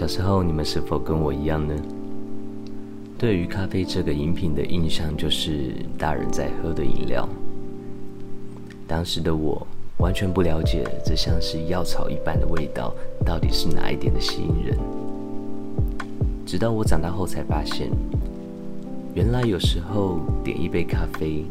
[0.00, 1.74] 小时候你们是否跟我一样呢？
[3.18, 7.28] 对于咖啡这个饮品的印象就是大人在喝的饮料。
[8.88, 9.66] 当时的我
[9.98, 12.94] 完全不了解这像是药草一般的味道
[13.26, 14.78] 到底是哪一点的吸引人。
[16.46, 17.90] 直到我长大后才发现，
[19.12, 21.44] 原来有时候点一杯咖啡，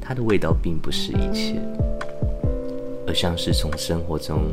[0.00, 1.60] 它的味道并不是一切，
[3.06, 4.44] 而像是从生活中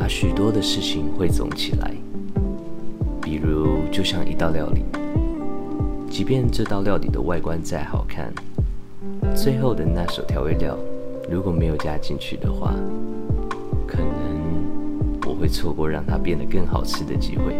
[0.00, 1.92] 把许多的事情汇总起来。
[3.20, 4.82] 比如，就像一道料理，
[6.08, 8.32] 即便这道料理的外观再好看，
[9.36, 10.74] 最后的那手调味料
[11.30, 12.74] 如果没有加进去的话，
[13.86, 14.08] 可能
[15.26, 17.54] 我会错过让它变得更好吃的机会。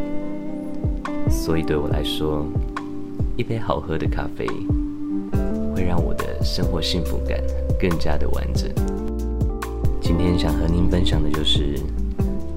[1.29, 2.47] 所以对我来说，
[3.37, 4.47] 一杯好喝的咖啡
[5.77, 7.39] 会让我的生活幸福感
[7.79, 8.67] 更加的完整。
[10.01, 11.79] 今天想和您分享的就是，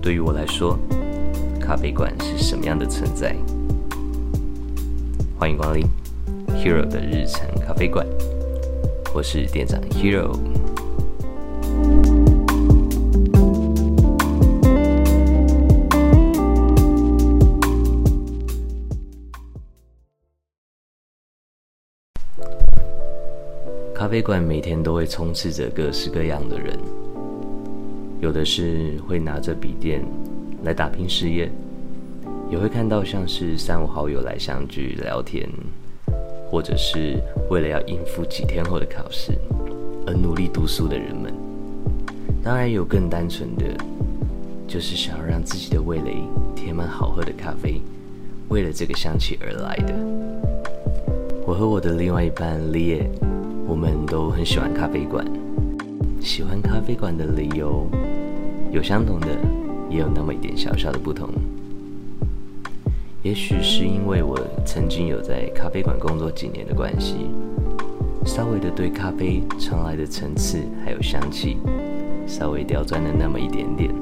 [0.03, 0.77] 对于我来说。
[1.61, 3.33] 咖啡馆是什么样的存在？
[5.39, 5.87] 欢迎光临
[6.57, 8.05] Hero 的日常咖啡馆，
[9.15, 10.37] 我是店长 Hero。
[23.95, 26.77] 咖啡馆每天都会充斥着各式各样的人，
[28.23, 30.02] 有的是会拿着笔电。
[30.63, 31.52] 来打拼事业，
[32.49, 35.45] 也会看到像是三五好友来相聚聊天，
[36.49, 39.33] 或者是为了要应付几天后的考试
[40.07, 41.33] 而努力读书的人们。
[42.41, 43.66] 当然有更单纯的，
[44.66, 46.16] 就是想要让自己的味蕾
[46.55, 47.81] 填满好喝的咖啡，
[48.47, 49.94] 为了这个香气而来的。
[51.45, 53.11] 我和我的另外一半李野，
[53.67, 55.25] 我们都很喜欢咖啡馆。
[56.21, 57.85] 喜欢咖啡馆的理由
[58.73, 59.28] 有相同的。
[59.89, 61.29] 也有那么一点小小的不同，
[63.22, 64.35] 也许是因为我
[64.66, 67.28] 曾经有在咖啡馆工作几年的关系，
[68.25, 71.57] 稍微的对咖啡传来的层次还有香气，
[72.25, 73.94] 稍微刁钻了那么一点点。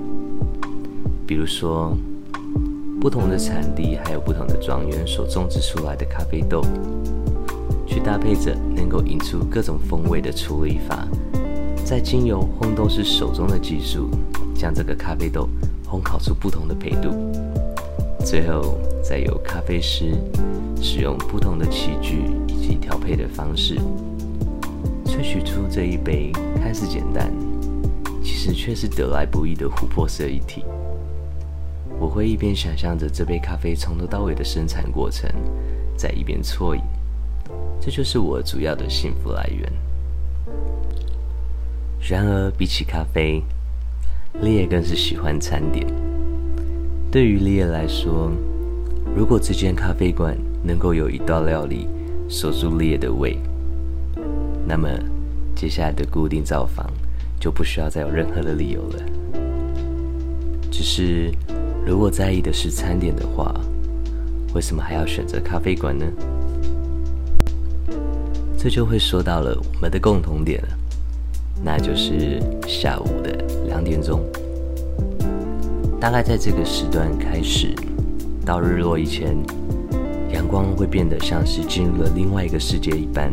[1.28, 1.94] 比如说，
[3.02, 6.62] 不同的产地还有不同的庄园所种植出来的咖啡豆，
[7.86, 11.06] 去搭配着能够引出各种风味的处理法，
[11.84, 14.09] 在精油烘豆师手中的技术，
[14.56, 15.48] 将这个咖啡豆。
[15.92, 17.12] 烘烤出不同的配度，
[18.24, 20.14] 最后再由咖啡师
[20.82, 23.78] 使用不同的器具以及调配的方式，
[25.04, 26.32] 萃取出这一杯
[26.64, 27.30] 看似简单，
[28.24, 30.64] 其实却是得来不易的琥珀色一体。
[32.00, 35.30] 我会一边想象着这杯咖啡从头到尾的生产过程，
[35.98, 36.82] 在一边啜饮，
[37.82, 39.70] 这就是我主要的幸福来源。
[42.00, 43.44] 然而，比起咖啡，
[44.40, 45.86] 利叶更是喜欢餐点。
[47.12, 48.31] 对于利叶来说，
[49.16, 51.88] 如果这间咖啡馆能够有一道料理
[52.30, 53.38] 锁住利叶的胃，
[54.66, 54.88] 那么
[55.53, 56.90] 接下来的固定造访
[57.40, 59.03] 就不需要再有任何的理由了。
[60.72, 61.30] 只是，
[61.86, 63.53] 如果在意的是餐点的话，
[64.56, 66.06] 为什么还要选择咖啡馆呢？
[68.58, 70.68] 这就会说到了我们的共同点了，
[71.64, 73.32] 那就是下午的。
[73.68, 74.20] 两点钟，
[75.98, 77.74] 大概在这个时段开始，
[78.46, 79.38] 到日落以前，
[80.34, 83.32] 阳光会变得像是进入了另外一个世界一般，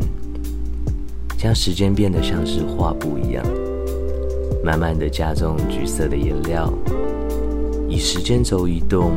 [1.37, 3.44] 将时间变得像是画布一样，
[4.62, 6.72] 慢慢的加重橘色的颜料，
[7.88, 9.11] 以时间轴移动，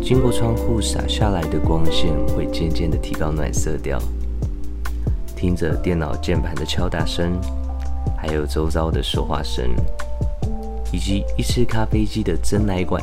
[0.00, 3.98] 经过窗户洒下来的光线会渐渐的提高暖色调，
[5.34, 7.32] 听着电脑键盘的敲打声，
[8.22, 9.68] 还有周遭的说话声。
[10.92, 13.02] 以及一次咖啡机的蒸奶管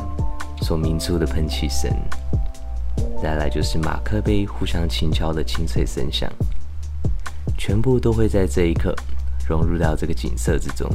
[0.62, 1.90] 所鸣出的喷气声，
[3.20, 6.30] 再来就是马克杯互相轻敲的清脆声响，
[7.58, 8.94] 全部都会在这一刻
[9.44, 10.88] 融入到这个景色之中，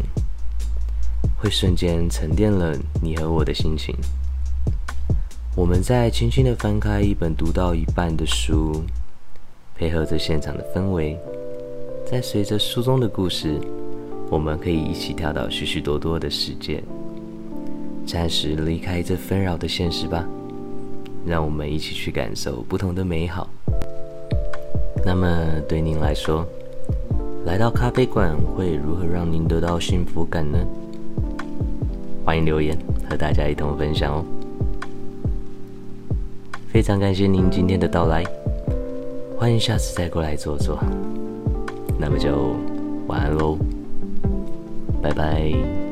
[1.37, 3.93] 会瞬间沉淀了你和我的心情。
[5.53, 8.85] 我们在轻轻的翻开一本读到一半的书，
[9.75, 11.19] 配合着现场的氛围，
[12.09, 13.59] 在随着书中的故事。
[14.29, 16.83] 我们可以一起跳到许许多多的世界，
[18.05, 20.25] 暂时离开这纷扰的现实吧。
[21.25, 23.49] 让我们一起去感受不同的美好。
[25.03, 25.27] 那么，
[25.67, 26.45] 对您来说，
[27.45, 30.59] 来到咖啡馆会如何让您得到幸福感呢？
[32.23, 32.77] 欢迎留言
[33.09, 34.25] 和大家一同分享哦。
[36.67, 38.23] 非常感谢您今天的到来，
[39.37, 40.77] 欢迎下次再过来坐坐。
[41.99, 42.55] 那么就
[43.07, 43.57] 晚安喽。
[45.05, 45.84] 拜拜。